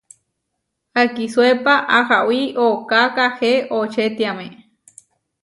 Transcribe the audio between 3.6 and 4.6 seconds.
očetiáme.